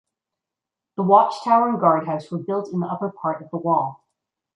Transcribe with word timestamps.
The 0.97 1.03
watchtower 1.03 1.69
and 1.69 1.79
guard 1.79 2.07
house 2.07 2.31
were 2.31 2.39
built 2.39 2.73
in 2.73 2.79
the 2.79 2.87
upper 2.87 3.11
part 3.11 3.39
of 3.43 3.51
the 3.51 3.57
wall. 3.59 4.03